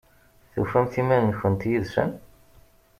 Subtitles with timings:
[0.53, 2.11] Tufamt iman-nkent yid-sen?